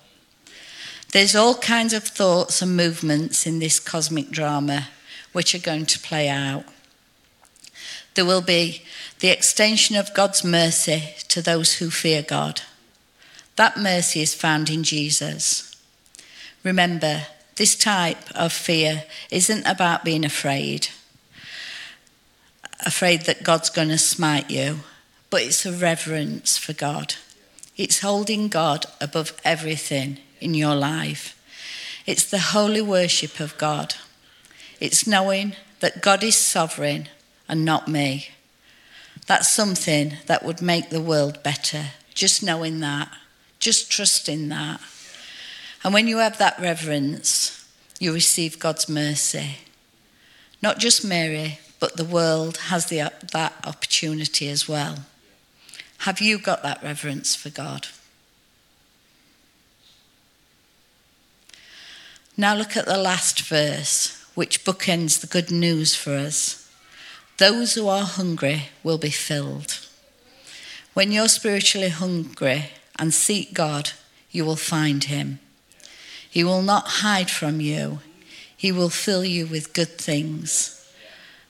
There's 1.12 1.34
all 1.34 1.54
kinds 1.54 1.94
of 1.94 2.04
thoughts 2.04 2.60
and 2.60 2.76
movements 2.76 3.46
in 3.46 3.60
this 3.60 3.80
cosmic 3.80 4.28
drama 4.28 4.88
which 5.32 5.54
are 5.54 5.58
going 5.58 5.86
to 5.86 5.98
play 6.00 6.28
out. 6.28 6.66
There 8.18 8.24
will 8.24 8.42
be 8.42 8.82
the 9.20 9.28
extension 9.28 9.94
of 9.94 10.12
God's 10.12 10.42
mercy 10.42 11.14
to 11.28 11.40
those 11.40 11.74
who 11.74 11.88
fear 11.88 12.20
God. 12.20 12.62
That 13.54 13.76
mercy 13.76 14.22
is 14.22 14.34
found 14.34 14.68
in 14.68 14.82
Jesus. 14.82 15.76
Remember, 16.64 17.28
this 17.54 17.76
type 17.76 18.28
of 18.34 18.52
fear 18.52 19.04
isn't 19.30 19.64
about 19.68 20.04
being 20.04 20.24
afraid, 20.24 20.88
afraid 22.84 23.20
that 23.26 23.44
God's 23.44 23.70
going 23.70 23.90
to 23.90 23.98
smite 23.98 24.50
you 24.50 24.80
but 25.30 25.42
it's 25.42 25.64
a 25.64 25.70
reverence 25.70 26.58
for 26.58 26.72
God. 26.72 27.14
It's 27.76 28.00
holding 28.00 28.48
God 28.48 28.86
above 29.00 29.32
everything 29.44 30.18
in 30.40 30.54
your 30.54 30.74
life. 30.74 31.40
It's 32.04 32.28
the 32.28 32.40
holy 32.40 32.82
worship 32.82 33.38
of 33.38 33.56
God. 33.58 33.94
It's 34.80 35.06
knowing 35.06 35.54
that 35.78 36.02
God 36.02 36.24
is 36.24 36.34
sovereign 36.34 37.08
and 37.48 37.64
not 37.64 37.88
me. 37.88 38.28
That's 39.26 39.48
something 39.48 40.14
that 40.26 40.44
would 40.44 40.62
make 40.62 40.90
the 40.90 41.00
world 41.00 41.42
better. 41.42 41.86
Just 42.14 42.42
knowing 42.42 42.80
that, 42.80 43.10
just 43.58 43.90
trusting 43.90 44.48
that. 44.48 44.80
And 45.84 45.94
when 45.94 46.08
you 46.08 46.18
have 46.18 46.38
that 46.38 46.58
reverence, 46.58 47.68
you 48.00 48.12
receive 48.12 48.58
God's 48.58 48.88
mercy. 48.88 49.58
Not 50.62 50.78
just 50.78 51.04
Mary, 51.04 51.60
but 51.80 51.96
the 51.96 52.04
world 52.04 52.56
has 52.56 52.86
the, 52.86 53.12
that 53.32 53.54
opportunity 53.64 54.48
as 54.48 54.68
well. 54.68 55.04
Have 55.98 56.20
you 56.20 56.38
got 56.38 56.62
that 56.62 56.82
reverence 56.82 57.34
for 57.34 57.50
God? 57.50 57.88
Now 62.36 62.54
look 62.54 62.76
at 62.76 62.86
the 62.86 62.96
last 62.96 63.42
verse, 63.42 64.24
which 64.34 64.64
bookends 64.64 65.20
the 65.20 65.26
good 65.26 65.50
news 65.50 65.96
for 65.96 66.14
us. 66.14 66.67
Those 67.38 67.74
who 67.74 67.88
are 67.88 68.04
hungry 68.04 68.68
will 68.82 68.98
be 68.98 69.10
filled. 69.10 69.78
When 70.94 71.12
you're 71.12 71.28
spiritually 71.28 71.88
hungry 71.88 72.70
and 72.98 73.14
seek 73.14 73.54
God, 73.54 73.90
you 74.30 74.44
will 74.44 74.56
find 74.56 75.04
Him. 75.04 75.38
He 76.28 76.44
will 76.44 76.62
not 76.62 76.88
hide 77.02 77.30
from 77.30 77.60
you, 77.60 78.00
He 78.56 78.72
will 78.72 78.90
fill 78.90 79.24
you 79.24 79.46
with 79.46 79.72
good 79.72 79.98
things. 79.98 80.74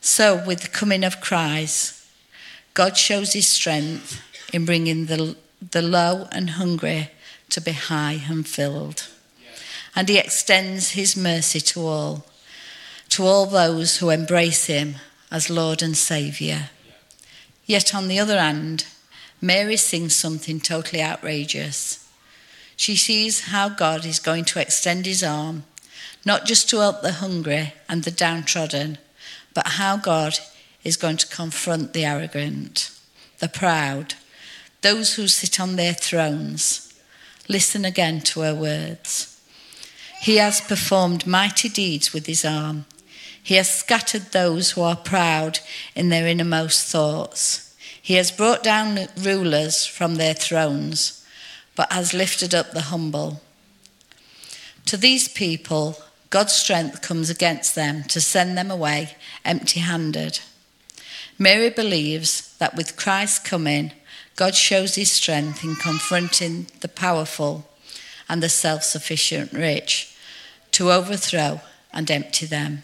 So, 0.01 0.43
with 0.47 0.61
the 0.61 0.69
coming 0.69 1.05
of 1.05 1.21
Christ, 1.21 2.05
God 2.75 2.97
shows 2.97 3.33
His 3.33 3.49
strength 3.49 4.23
in 4.53 4.65
bringing 4.65 5.07
the 5.07 5.37
the 5.61 5.83
low 5.83 6.29
and 6.33 6.51
hungry 6.51 7.11
to 7.51 7.61
be 7.61 7.73
high 7.73 8.21
and 8.29 8.47
filled. 8.47 9.09
And 9.95 10.09
he 10.09 10.19
extends 10.19 10.91
his 10.91 11.17
mercy 11.17 11.61
to 11.61 11.87
all, 11.87 12.27
to 13.11 13.25
all 13.25 13.47
those 13.47 13.99
who 13.99 14.11
embrace 14.11 14.67
him 14.67 14.97
as 15.31 15.51
Lord 15.51 15.83
and 15.83 15.97
Saviour. 15.97 16.71
Yet 17.67 17.95
on 17.95 18.09
the 18.09 18.19
other 18.19 18.39
hand, 18.39 18.87
Mary 19.41 19.77
sings 19.77 20.17
something 20.17 20.61
totally 20.61 21.03
outrageous. 21.03 22.09
She 22.77 22.97
sees 22.97 23.49
how 23.49 23.69
God 23.69 24.05
is 24.05 24.21
going 24.21 24.45
to 24.47 24.61
extend 24.61 25.07
his 25.07 25.23
arm, 25.23 25.65
not 26.25 26.45
just 26.45 26.69
to 26.71 26.79
help 26.79 27.03
the 27.03 27.13
hungry 27.13 27.75
and 27.89 28.05
the 28.05 28.11
downtrodden, 28.11 28.99
but 29.55 29.67
how 29.67 29.97
God 29.97 30.39
is 30.85 30.97
going 30.97 31.17
to 31.19 31.27
confront 31.27 31.93
the 31.93 32.05
arrogant, 32.05 32.91
the 33.39 33.49
proud, 33.49 34.15
those 34.81 35.15
who 35.15 35.27
sit 35.29 35.61
on 35.61 35.77
their 35.77 35.93
thrones. 35.93 36.93
Listen 37.49 37.85
again 37.85 38.21
to 38.21 38.41
her 38.41 38.55
words. 38.55 39.41
He 40.21 40.37
has 40.37 40.61
performed 40.61 41.27
mighty 41.27 41.69
deeds 41.69 42.13
with 42.13 42.27
his 42.27 42.45
arm. 42.45 42.87
He 43.49 43.55
has 43.55 43.71
scattered 43.71 44.33
those 44.33 44.73
who 44.73 44.83
are 44.83 44.95
proud 44.95 45.61
in 45.95 46.11
their 46.11 46.27
innermost 46.29 46.87
thoughts. 46.87 47.75
He 48.03 48.13
has 48.17 48.31
brought 48.31 48.63
down 48.63 49.09
rulers 49.17 49.87
from 49.87 50.17
their 50.17 50.35
thrones, 50.35 51.25
but 51.75 51.91
has 51.91 52.13
lifted 52.13 52.55
up 52.55 52.73
the 52.73 52.93
humble. 52.93 53.41
To 54.85 54.99
these 54.99 55.29
people, 55.29 55.97
God's 56.29 56.53
strength 56.53 57.01
comes 57.01 57.31
against 57.31 57.75
them 57.75 58.03
to 58.09 58.21
send 58.21 58.59
them 58.59 58.71
away 58.71 59.17
empty 59.47 59.81
handed. 59.81 60.41
Mary 61.39 61.71
believes 61.71 62.55
that 62.59 62.77
with 62.77 62.99
Christ 62.99 63.47
coming, 63.47 63.93
God 64.37 64.57
shows 64.57 64.97
his 64.97 65.11
strength 65.11 65.65
in 65.65 65.75
confronting 65.77 66.67
the 66.81 66.89
powerful 66.89 67.67
and 68.29 68.43
the 68.43 68.51
self 68.51 68.83
sufficient 68.83 69.55
rich 69.55 70.15
to 70.73 70.93
overthrow 70.93 71.63
and 71.95 72.11
empty 72.11 72.45
them. 72.45 72.83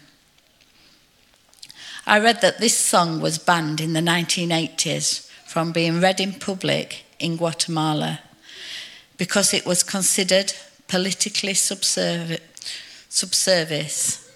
I 2.07 2.19
read 2.19 2.41
that 2.41 2.59
this 2.59 2.77
song 2.77 3.19
was 3.19 3.39
banned 3.39 3.81
in 3.81 3.93
the 3.93 3.99
1980s 3.99 5.27
from 5.45 5.71
being 5.71 5.99
read 5.99 6.19
in 6.19 6.33
public 6.33 7.05
in 7.19 7.35
Guatemala 7.35 8.19
because 9.17 9.53
it 9.53 9.65
was 9.65 9.81
considered 9.81 10.53
politically 10.87 11.55
subservient. 11.55 12.43
Subservice. 13.09 14.29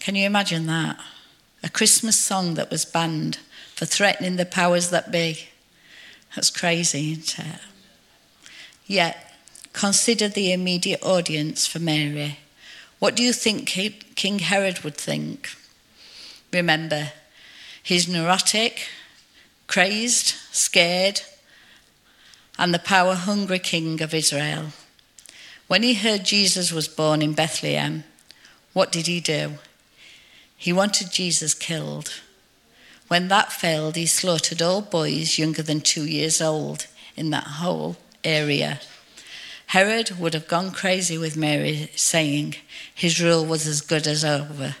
Can 0.00 0.14
you 0.14 0.26
imagine 0.26 0.66
that? 0.66 0.98
A 1.62 1.70
Christmas 1.70 2.18
song 2.18 2.54
that 2.54 2.70
was 2.70 2.84
banned 2.84 3.38
for 3.74 3.86
threatening 3.86 4.36
the 4.36 4.44
powers 4.44 4.90
that 4.90 5.10
be. 5.10 5.48
That's 6.34 6.50
crazy, 6.50 7.12
isn't 7.12 7.38
it? 7.38 7.60
Yet, 8.86 9.32
consider 9.72 10.28
the 10.28 10.52
immediate 10.52 11.02
audience 11.02 11.66
for 11.66 11.78
Mary. 11.78 12.40
What 12.98 13.14
do 13.16 13.22
you 13.22 13.32
think 13.32 13.68
King 13.68 14.40
Herod 14.40 14.80
would 14.80 14.96
think? 14.96 15.56
Remember, 16.54 17.10
he's 17.82 18.08
neurotic, 18.08 18.86
crazed, 19.66 20.36
scared, 20.52 21.22
and 22.56 22.72
the 22.72 22.78
power 22.78 23.14
hungry 23.14 23.58
king 23.58 24.00
of 24.00 24.14
Israel. 24.14 24.66
When 25.66 25.82
he 25.82 25.94
heard 25.94 26.24
Jesus 26.24 26.72
was 26.72 26.86
born 26.86 27.22
in 27.22 27.32
Bethlehem, 27.32 28.04
what 28.72 28.92
did 28.92 29.08
he 29.08 29.18
do? 29.18 29.54
He 30.56 30.72
wanted 30.72 31.10
Jesus 31.10 31.54
killed. 31.54 32.22
When 33.08 33.26
that 33.28 33.52
failed, 33.52 33.96
he 33.96 34.06
slaughtered 34.06 34.62
all 34.62 34.80
boys 34.80 35.38
younger 35.38 35.62
than 35.62 35.80
two 35.80 36.06
years 36.06 36.40
old 36.40 36.86
in 37.16 37.30
that 37.30 37.58
whole 37.58 37.96
area. 38.22 38.80
Herod 39.66 40.20
would 40.20 40.34
have 40.34 40.46
gone 40.46 40.70
crazy 40.70 41.18
with 41.18 41.36
Mary, 41.36 41.90
saying 41.96 42.54
his 42.94 43.20
rule 43.20 43.44
was 43.44 43.66
as 43.66 43.80
good 43.80 44.06
as 44.06 44.24
over. 44.24 44.76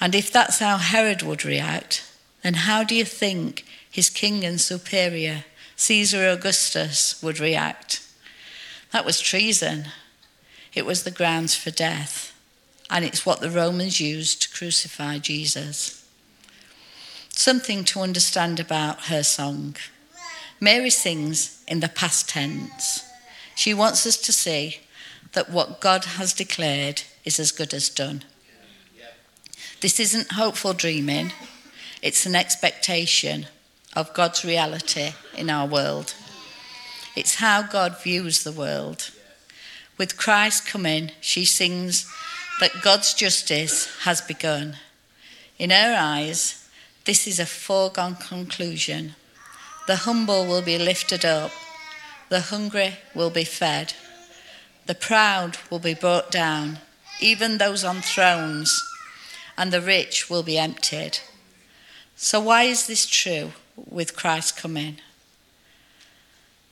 And 0.00 0.14
if 0.14 0.32
that's 0.32 0.58
how 0.58 0.76
Herod 0.76 1.22
would 1.22 1.44
react, 1.44 2.10
then 2.42 2.54
how 2.54 2.84
do 2.84 2.94
you 2.94 3.04
think 3.04 3.64
his 3.90 4.10
king 4.10 4.44
and 4.44 4.60
superior, 4.60 5.44
Caesar 5.76 6.28
Augustus, 6.28 7.22
would 7.22 7.40
react? 7.40 8.06
That 8.92 9.04
was 9.04 9.20
treason. 9.20 9.86
It 10.74 10.84
was 10.84 11.04
the 11.04 11.10
grounds 11.10 11.54
for 11.54 11.70
death 11.70 12.34
and 12.90 13.04
it's 13.04 13.24
what 13.24 13.40
the 13.40 13.50
Romans 13.50 14.00
used 14.00 14.42
to 14.42 14.56
crucify 14.56 15.18
Jesus. 15.18 16.06
Something 17.30 17.84
to 17.84 18.00
understand 18.00 18.60
about 18.60 19.06
her 19.06 19.22
song. 19.22 19.76
Mary 20.60 20.90
sings 20.90 21.64
in 21.66 21.80
the 21.80 21.88
past 21.88 22.28
tense. 22.28 23.04
She 23.56 23.74
wants 23.74 24.06
us 24.06 24.16
to 24.18 24.32
see 24.32 24.80
that 25.32 25.50
what 25.50 25.80
God 25.80 26.04
has 26.04 26.32
declared 26.32 27.02
is 27.24 27.40
as 27.40 27.50
good 27.50 27.74
as 27.74 27.88
done. 27.88 28.22
This 29.84 30.00
isn't 30.00 30.32
hopeful 30.32 30.72
dreaming, 30.72 31.30
it's 32.00 32.24
an 32.24 32.34
expectation 32.34 33.48
of 33.94 34.14
God's 34.14 34.42
reality 34.42 35.12
in 35.36 35.50
our 35.50 35.66
world. 35.66 36.14
It's 37.14 37.34
how 37.34 37.60
God 37.60 38.00
views 38.02 38.44
the 38.44 38.50
world. 38.50 39.10
With 39.98 40.16
Christ 40.16 40.66
coming, 40.66 41.10
she 41.20 41.44
sings 41.44 42.10
that 42.60 42.80
God's 42.80 43.12
justice 43.12 43.94
has 44.04 44.22
begun. 44.22 44.78
In 45.58 45.68
her 45.68 45.94
eyes, 45.98 46.66
this 47.04 47.26
is 47.26 47.38
a 47.38 47.44
foregone 47.44 48.14
conclusion. 48.14 49.14
The 49.86 49.96
humble 49.96 50.46
will 50.46 50.62
be 50.62 50.78
lifted 50.78 51.26
up, 51.26 51.50
the 52.30 52.40
hungry 52.40 52.96
will 53.14 53.28
be 53.28 53.44
fed, 53.44 53.92
the 54.86 54.94
proud 54.94 55.58
will 55.70 55.78
be 55.78 55.92
brought 55.92 56.30
down, 56.30 56.78
even 57.20 57.58
those 57.58 57.84
on 57.84 58.00
thrones, 58.00 58.82
and 59.56 59.72
the 59.72 59.80
rich 59.80 60.28
will 60.28 60.42
be 60.42 60.58
emptied. 60.58 61.18
So, 62.16 62.40
why 62.40 62.64
is 62.64 62.86
this 62.86 63.06
true 63.06 63.52
with 63.76 64.16
Christ 64.16 64.56
coming? 64.56 64.98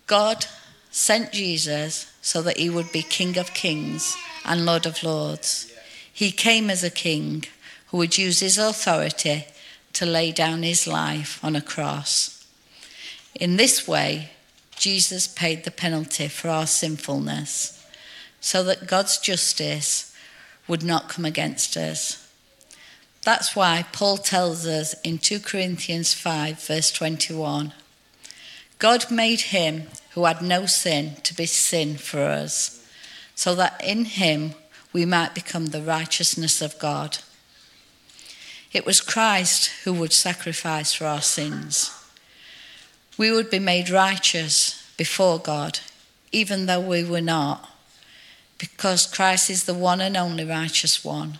God 0.06 0.46
sent 0.90 1.32
Jesus 1.32 2.12
so 2.20 2.42
that 2.42 2.58
he 2.58 2.68
would 2.68 2.92
be 2.92 3.02
King 3.02 3.38
of 3.38 3.54
Kings 3.54 4.16
and 4.44 4.66
Lord 4.66 4.86
of 4.86 5.02
Lords. 5.02 5.72
He 6.12 6.30
came 6.30 6.70
as 6.70 6.84
a 6.84 6.90
king 6.90 7.44
who 7.88 7.96
would 7.98 8.18
use 8.18 8.40
his 8.40 8.58
authority 8.58 9.46
to 9.94 10.06
lay 10.06 10.32
down 10.32 10.62
his 10.62 10.86
life 10.86 11.42
on 11.44 11.56
a 11.56 11.62
cross. 11.62 12.46
In 13.34 13.56
this 13.56 13.88
way, 13.88 14.30
Jesus 14.76 15.26
paid 15.26 15.64
the 15.64 15.70
penalty 15.70 16.28
for 16.28 16.48
our 16.48 16.66
sinfulness 16.66 17.84
so 18.40 18.62
that 18.64 18.86
God's 18.86 19.18
justice 19.18 20.14
would 20.68 20.82
not 20.82 21.08
come 21.08 21.24
against 21.24 21.76
us. 21.76 22.21
That's 23.22 23.54
why 23.54 23.84
Paul 23.92 24.18
tells 24.18 24.66
us 24.66 24.94
in 25.04 25.18
2 25.18 25.40
Corinthians 25.40 26.12
5, 26.12 26.60
verse 26.60 26.90
21 26.90 27.72
God 28.78 29.10
made 29.12 29.40
him 29.42 29.84
who 30.14 30.24
had 30.24 30.42
no 30.42 30.66
sin 30.66 31.14
to 31.22 31.34
be 31.34 31.46
sin 31.46 31.96
for 31.96 32.20
us, 32.22 32.84
so 33.36 33.54
that 33.54 33.80
in 33.82 34.06
him 34.06 34.54
we 34.92 35.06
might 35.06 35.34
become 35.34 35.66
the 35.66 35.82
righteousness 35.82 36.60
of 36.60 36.78
God. 36.80 37.18
It 38.72 38.84
was 38.84 39.00
Christ 39.00 39.70
who 39.84 39.92
would 39.92 40.12
sacrifice 40.12 40.92
for 40.92 41.06
our 41.06 41.22
sins. 41.22 41.96
We 43.16 43.30
would 43.30 43.50
be 43.50 43.60
made 43.60 43.88
righteous 43.88 44.92
before 44.96 45.38
God, 45.38 45.78
even 46.32 46.66
though 46.66 46.80
we 46.80 47.04
were 47.04 47.20
not, 47.20 47.68
because 48.58 49.06
Christ 49.06 49.48
is 49.48 49.64
the 49.64 49.74
one 49.74 50.00
and 50.00 50.16
only 50.16 50.44
righteous 50.44 51.04
one. 51.04 51.38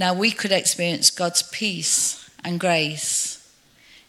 Now 0.00 0.14
we 0.14 0.30
could 0.30 0.50
experience 0.50 1.10
God's 1.10 1.42
peace 1.42 2.30
and 2.42 2.58
grace. 2.58 3.46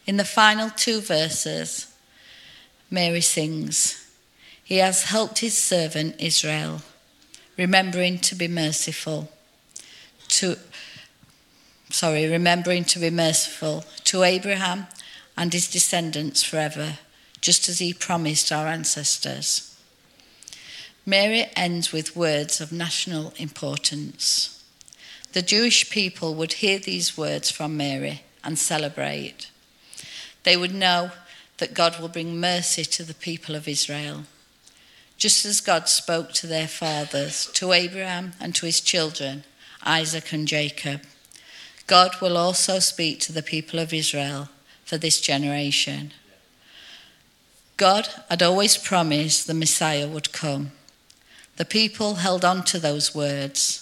In 0.06 0.16
the 0.16 0.24
final 0.24 0.70
two 0.70 1.02
verses, 1.02 1.94
Mary 2.90 3.20
sings, 3.20 4.10
He 4.64 4.78
has 4.78 5.02
helped 5.02 5.40
His 5.40 5.56
servant 5.58 6.16
Israel 6.18 6.80
remembering 7.58 8.18
to 8.20 8.34
be 8.34 8.48
merciful 8.48 9.30
to 10.28 10.56
sorry 11.90 12.26
remembering 12.26 12.84
to 12.84 12.98
be 12.98 13.10
merciful 13.10 13.84
to 14.04 14.22
Abraham 14.22 14.86
and 15.36 15.52
his 15.52 15.70
descendants 15.70 16.42
forever 16.42 16.98
just 17.42 17.68
as 17.68 17.80
he 17.80 17.92
promised 17.92 18.50
our 18.50 18.66
ancestors 18.66 19.76
Mary 21.04 21.44
ends 21.54 21.92
with 21.92 22.16
words 22.16 22.62
of 22.62 22.72
national 22.72 23.34
importance 23.36 24.61
the 25.32 25.42
Jewish 25.42 25.90
people 25.90 26.34
would 26.34 26.54
hear 26.54 26.78
these 26.78 27.16
words 27.16 27.50
from 27.50 27.76
Mary 27.76 28.22
and 28.44 28.58
celebrate 28.58 29.48
they 30.44 30.56
would 30.56 30.74
know 30.74 31.12
that 31.58 31.74
God 31.74 32.00
will 32.00 32.08
bring 32.08 32.40
mercy 32.40 32.84
to 32.84 33.04
the 33.04 33.14
people 33.14 33.54
of 33.54 33.68
Israel 33.68 34.24
just 35.22 35.46
as 35.46 35.60
God 35.60 35.88
spoke 35.88 36.32
to 36.32 36.48
their 36.48 36.66
fathers, 36.66 37.46
to 37.52 37.72
Abraham 37.72 38.32
and 38.40 38.56
to 38.56 38.66
his 38.66 38.80
children, 38.80 39.44
Isaac 39.84 40.32
and 40.32 40.48
Jacob. 40.48 41.02
God 41.86 42.20
will 42.20 42.36
also 42.36 42.80
speak 42.80 43.20
to 43.20 43.32
the 43.32 43.40
people 43.40 43.78
of 43.78 43.92
Israel 43.92 44.48
for 44.84 44.98
this 44.98 45.20
generation. 45.20 46.12
God 47.76 48.08
had 48.28 48.42
always 48.42 48.76
promised 48.76 49.46
the 49.46 49.54
Messiah 49.54 50.08
would 50.08 50.32
come. 50.32 50.72
The 51.56 51.64
people 51.64 52.16
held 52.16 52.44
on 52.44 52.64
to 52.64 52.80
those 52.80 53.14
words. 53.14 53.81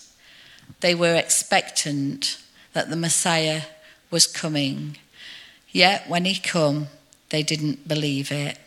They 0.78 0.94
were 0.94 1.16
expectant 1.16 2.40
that 2.72 2.88
the 2.88 2.96
Messiah 2.96 3.62
was 4.10 4.26
coming. 4.26 4.96
Yet 5.70 6.08
when 6.08 6.24
he 6.24 6.38
come, 6.38 6.88
they 7.30 7.42
didn't 7.42 7.88
believe 7.88 8.30
it. 8.30 8.58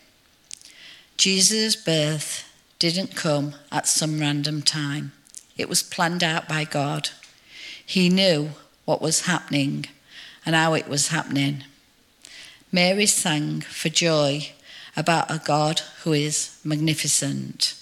Jesus' 1.18 1.76
birth 1.76 2.50
didn't 2.80 3.16
come 3.16 3.56
at 3.72 3.88
some 3.88 4.20
random 4.20 4.62
time. 4.62 5.14
It 5.58 5.70
was 5.70 5.84
planned 5.84 6.24
out 6.24 6.50
by 6.50 6.66
God. 6.66 7.10
He 7.86 8.10
knew 8.10 8.50
what 8.86 9.02
was 9.02 9.22
happening 9.22 9.86
and 10.46 10.56
how 10.56 10.74
it 10.74 10.88
was 10.88 11.10
happening. 11.10 11.64
Mary 12.72 13.06
sang 13.06 13.62
for 13.62 13.90
joy 13.90 14.50
about 14.98 15.32
a 15.32 15.42
God 15.44 15.82
who 16.04 16.14
is 16.14 16.60
magnificent. 16.64 17.76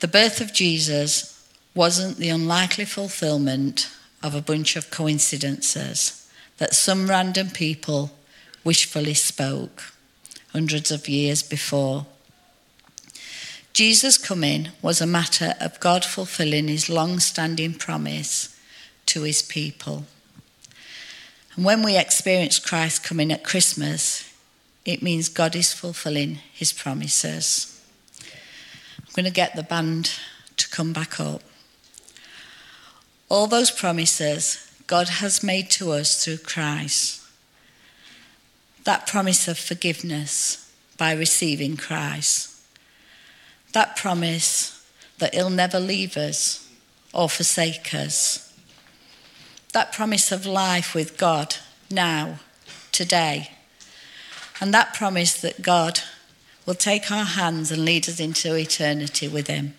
The 0.00 0.08
birth 0.08 0.40
of 0.40 0.52
Jesus 0.52 1.35
wasn't 1.76 2.16
the 2.16 2.30
unlikely 2.30 2.86
fulfillment 2.86 3.90
of 4.22 4.34
a 4.34 4.40
bunch 4.40 4.76
of 4.76 4.90
coincidences 4.90 6.28
that 6.56 6.74
some 6.74 7.06
random 7.06 7.50
people 7.50 8.10
wishfully 8.64 9.12
spoke 9.12 9.92
hundreds 10.52 10.90
of 10.90 11.06
years 11.06 11.42
before. 11.42 12.06
Jesus' 13.74 14.16
coming 14.16 14.70
was 14.80 15.02
a 15.02 15.06
matter 15.06 15.54
of 15.60 15.78
God 15.78 16.02
fulfilling 16.02 16.66
his 16.66 16.88
long 16.88 17.20
standing 17.20 17.74
promise 17.74 18.58
to 19.04 19.24
his 19.24 19.42
people. 19.42 20.06
And 21.54 21.64
when 21.66 21.82
we 21.82 21.98
experience 21.98 22.58
Christ 22.58 23.04
coming 23.04 23.30
at 23.30 23.44
Christmas, 23.44 24.32
it 24.86 25.02
means 25.02 25.28
God 25.28 25.54
is 25.54 25.74
fulfilling 25.74 26.38
his 26.54 26.72
promises. 26.72 27.78
I'm 28.98 29.12
going 29.14 29.24
to 29.26 29.30
get 29.30 29.54
the 29.54 29.62
band 29.62 30.12
to 30.56 30.70
come 30.70 30.94
back 30.94 31.20
up. 31.20 31.42
All 33.28 33.46
those 33.46 33.70
promises 33.70 34.70
God 34.86 35.08
has 35.08 35.42
made 35.42 35.70
to 35.70 35.90
us 35.92 36.24
through 36.24 36.38
Christ. 36.38 37.22
That 38.84 39.06
promise 39.06 39.48
of 39.48 39.58
forgiveness 39.58 40.72
by 40.96 41.12
receiving 41.12 41.76
Christ. 41.76 42.54
That 43.72 43.96
promise 43.96 44.86
that 45.18 45.34
He'll 45.34 45.50
never 45.50 45.80
leave 45.80 46.16
us 46.16 46.68
or 47.12 47.28
forsake 47.28 47.92
us. 47.92 48.54
That 49.72 49.92
promise 49.92 50.30
of 50.30 50.46
life 50.46 50.94
with 50.94 51.18
God 51.18 51.56
now, 51.90 52.38
today. 52.92 53.50
And 54.60 54.72
that 54.72 54.94
promise 54.94 55.38
that 55.40 55.62
God 55.62 56.00
will 56.64 56.74
take 56.74 57.10
our 57.10 57.24
hands 57.24 57.72
and 57.72 57.84
lead 57.84 58.08
us 58.08 58.20
into 58.20 58.54
eternity 58.54 59.26
with 59.26 59.48
Him. 59.48 59.74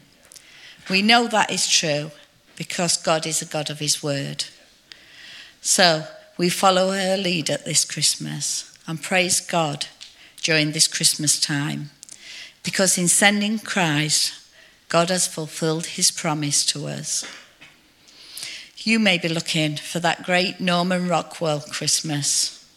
We 0.90 1.02
know 1.02 1.28
that 1.28 1.50
is 1.50 1.68
true 1.68 2.12
because 2.58 2.98
God 2.98 3.26
is 3.26 3.42
a 3.42 3.46
God 3.46 3.70
of 3.70 3.80
His 3.80 4.04
Word. 4.04 4.44
So 5.62 6.04
we 6.38 6.50
follow 6.50 6.92
her 6.92 7.16
lead 7.16 7.50
at 7.50 7.64
this 7.64 7.86
Christmas 7.86 8.78
and 8.86 9.02
praise 9.02 9.40
God 9.40 9.86
during 10.42 10.72
this 10.72 10.88
Christmas 10.88 11.40
time 11.40 11.92
because 12.68 12.98
in 12.98 13.08
sending 13.08 13.60
Christ, 13.60 14.34
God 14.90 15.10
has 15.10 15.26
fulfilled 15.26 15.86
his 15.86 16.12
promise 16.12 16.66
to 16.66 16.88
us. 16.88 17.26
You 18.80 19.00
may 19.00 19.18
be 19.18 19.30
looking 19.30 19.78
for 19.78 20.02
that 20.02 20.24
great 20.24 20.60
Norman 20.60 21.08
Rockwell 21.08 21.62
Christmas, 21.62 22.70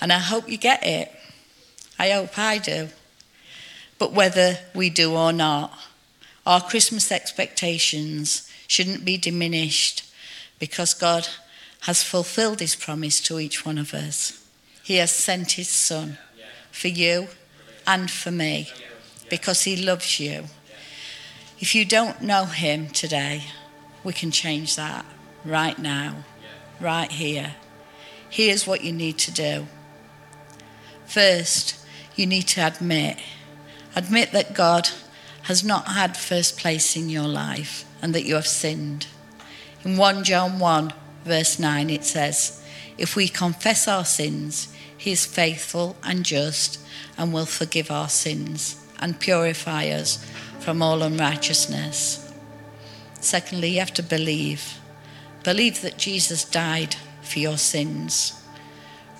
and 0.00 0.14
I 0.14 0.18
hope 0.18 0.48
you 0.48 0.56
get 0.56 0.82
it. 0.82 1.12
I 1.98 2.08
hope 2.12 2.38
I 2.38 2.56
do. 2.56 2.88
But 3.98 4.14
whether 4.14 4.60
we 4.74 4.88
do 4.88 5.14
or 5.14 5.34
not, 5.34 5.78
our 6.46 6.62
Christmas 6.62 7.12
expectations 7.12 8.47
shouldn't 8.68 9.04
be 9.04 9.16
diminished 9.16 10.04
because 10.60 10.94
God 10.94 11.26
has 11.80 12.04
fulfilled 12.04 12.60
his 12.60 12.76
promise 12.76 13.20
to 13.22 13.40
each 13.40 13.64
one 13.64 13.78
of 13.78 13.94
us. 13.94 14.44
He 14.84 14.96
has 14.96 15.10
sent 15.10 15.52
his 15.52 15.68
son 15.68 16.18
for 16.70 16.88
you 16.88 17.28
and 17.86 18.10
for 18.10 18.30
me 18.30 18.70
because 19.28 19.62
he 19.62 19.76
loves 19.76 20.20
you. 20.20 20.44
If 21.58 21.74
you 21.74 21.84
don't 21.84 22.22
know 22.22 22.44
him 22.44 22.88
today, 22.88 23.44
we 24.04 24.12
can 24.12 24.30
change 24.30 24.76
that 24.76 25.04
right 25.44 25.78
now, 25.78 26.24
right 26.80 27.10
here. 27.10 27.56
Here's 28.30 28.66
what 28.66 28.84
you 28.84 28.92
need 28.92 29.18
to 29.18 29.32
do. 29.32 29.66
First, 31.06 31.74
you 32.14 32.26
need 32.26 32.48
to 32.48 32.66
admit 32.66 33.18
admit 33.96 34.30
that 34.32 34.54
God 34.54 34.90
has 35.42 35.64
not 35.64 35.88
had 35.88 36.16
first 36.16 36.58
place 36.58 36.94
in 36.94 37.08
your 37.08 37.26
life 37.26 37.87
and 38.00 38.14
that 38.14 38.24
you 38.24 38.34
have 38.34 38.46
sinned. 38.46 39.06
In 39.84 39.96
1 39.96 40.24
John 40.24 40.58
1 40.58 40.92
verse 41.24 41.58
9 41.58 41.90
it 41.90 42.04
says, 42.04 42.60
"If 42.96 43.16
we 43.16 43.28
confess 43.28 43.86
our 43.88 44.04
sins, 44.04 44.68
he 44.96 45.12
is 45.12 45.24
faithful 45.24 45.96
and 46.02 46.24
just 46.24 46.78
and 47.16 47.32
will 47.32 47.46
forgive 47.46 47.90
our 47.90 48.08
sins 48.08 48.76
and 49.00 49.20
purify 49.20 49.88
us 49.88 50.24
from 50.58 50.82
all 50.82 51.02
unrighteousness. 51.02 52.30
Secondly, 53.20 53.70
you 53.70 53.78
have 53.78 53.94
to 53.94 54.02
believe. 54.02 54.74
Believe 55.44 55.80
that 55.82 55.98
Jesus 55.98 56.44
died 56.44 56.96
for 57.22 57.38
your 57.38 57.58
sins. 57.58 58.34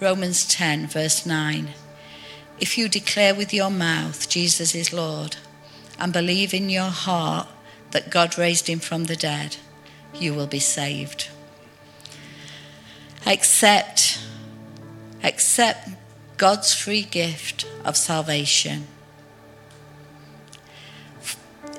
Romans 0.00 0.46
10, 0.46 0.86
verse 0.86 1.24
9. 1.24 1.70
If 2.60 2.76
you 2.76 2.88
declare 2.88 3.34
with 3.34 3.54
your 3.54 3.70
mouth 3.70 4.28
Jesus 4.28 4.74
is 4.74 4.92
Lord 4.92 5.36
and 5.98 6.12
believe 6.12 6.52
in 6.52 6.68
your 6.68 6.90
heart 6.90 7.48
that 7.90 8.10
God 8.10 8.38
raised 8.38 8.66
him 8.68 8.78
from 8.78 9.04
the 9.04 9.16
dead, 9.16 9.56
you 10.14 10.34
will 10.34 10.46
be 10.46 10.60
saved. 10.60 11.28
Accept 13.26 14.20
accept 15.22 15.88
God's 16.36 16.72
free 16.72 17.02
gift 17.02 17.66
of 17.84 17.96
salvation. 17.96 18.86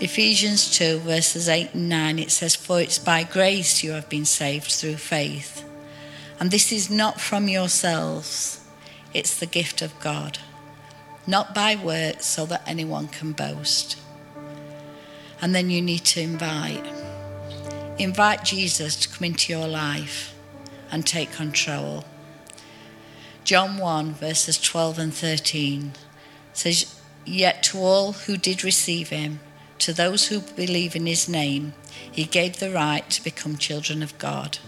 Ephesians 0.01 0.77
2, 0.77 0.99
verses 0.99 1.49
8 1.49 1.73
and 1.73 1.89
9, 1.89 2.19
it 2.19 2.31
says, 2.31 2.55
For 2.55 2.79
it's 2.79 2.99
by 2.99 3.23
grace 3.23 3.83
you 3.83 3.91
have 3.91 4.09
been 4.09 4.25
saved 4.25 4.71
through 4.71 4.95
faith. 4.95 5.65
And 6.39 6.51
this 6.51 6.71
is 6.71 6.89
not 6.89 7.19
from 7.19 7.49
yourselves, 7.49 8.65
it's 9.13 9.37
the 9.37 9.45
gift 9.45 9.81
of 9.81 9.99
God, 9.99 10.39
not 11.27 11.53
by 11.53 11.75
works 11.75 12.25
so 12.25 12.45
that 12.45 12.63
anyone 12.65 13.09
can 13.09 13.33
boast. 13.33 13.97
And 15.41 15.55
then 15.55 15.69
you 15.69 15.81
need 15.81 16.05
to 16.05 16.21
invite. 16.21 16.85
Invite 17.97 18.43
Jesus 18.43 18.95
to 18.97 19.09
come 19.09 19.25
into 19.25 19.53
your 19.53 19.67
life 19.67 20.33
and 20.91 21.05
take 21.05 21.31
control. 21.31 22.05
John 23.43 23.77
1, 23.77 24.13
verses 24.13 24.59
12 24.59 24.99
and 24.99 25.13
13 25.13 25.93
says, 26.53 26.99
Yet 27.25 27.63
to 27.63 27.79
all 27.79 28.13
who 28.13 28.37
did 28.37 28.63
receive 28.63 29.09
him, 29.09 29.39
to 29.79 29.93
those 29.93 30.27
who 30.27 30.41
believe 30.41 30.95
in 30.95 31.05
his 31.05 31.29
name, 31.29 31.73
he 32.11 32.25
gave 32.25 32.59
the 32.59 32.71
right 32.71 33.09
to 33.09 33.23
become 33.23 33.57
children 33.57 34.03
of 34.03 34.17
God. 34.17 34.59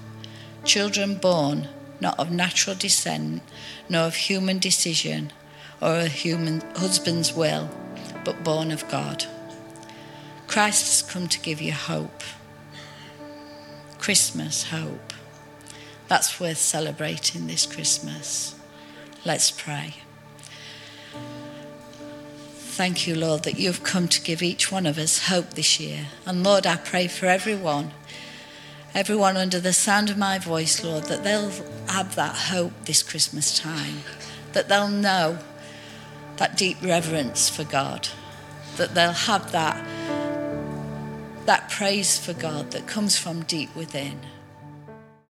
Children 0.63 1.15
born 1.15 1.67
not 2.01 2.19
of 2.19 2.31
natural 2.31 2.75
descent, 2.75 3.43
nor 3.87 4.01
of 4.01 4.15
human 4.15 4.57
decision, 4.57 5.31
or 5.79 5.93
a 5.93 6.07
human 6.07 6.61
husband's 6.75 7.31
will, 7.31 7.69
but 8.25 8.43
born 8.43 8.71
of 8.71 8.87
God. 8.89 9.25
Christ 10.51 10.85
has 10.87 11.09
come 11.09 11.29
to 11.29 11.39
give 11.39 11.61
you 11.61 11.71
hope. 11.71 12.23
Christmas 13.99 14.65
hope. 14.69 15.13
That's 16.09 16.41
worth 16.41 16.57
celebrating 16.57 17.47
this 17.47 17.65
Christmas. 17.65 18.59
Let's 19.23 19.49
pray. 19.49 19.93
Thank 22.53 23.07
you, 23.07 23.15
Lord, 23.15 23.43
that 23.43 23.57
you've 23.57 23.83
come 23.83 24.09
to 24.09 24.21
give 24.21 24.43
each 24.43 24.73
one 24.73 24.85
of 24.85 24.97
us 24.97 25.27
hope 25.29 25.51
this 25.51 25.79
year. 25.79 26.07
And 26.25 26.43
Lord, 26.43 26.67
I 26.67 26.75
pray 26.75 27.07
for 27.07 27.27
everyone, 27.27 27.91
everyone 28.93 29.37
under 29.37 29.61
the 29.61 29.71
sound 29.71 30.09
of 30.09 30.17
my 30.17 30.37
voice, 30.37 30.83
Lord, 30.83 31.05
that 31.05 31.23
they'll 31.23 31.51
have 31.87 32.15
that 32.15 32.35
hope 32.35 32.73
this 32.83 33.03
Christmas 33.03 33.57
time, 33.57 33.99
that 34.51 34.67
they'll 34.67 34.89
know 34.89 35.37
that 36.35 36.57
deep 36.57 36.75
reverence 36.81 37.47
for 37.49 37.63
God, 37.63 38.09
that 38.75 38.95
they'll 38.95 39.13
have 39.13 39.53
that, 39.53 39.81
that 41.45 41.69
praise 41.69 42.17
for 42.17 42.33
God 42.33 42.71
that 42.71 42.87
comes 42.87 43.17
from 43.17 43.43
deep 43.43 43.75
within. 43.75 44.19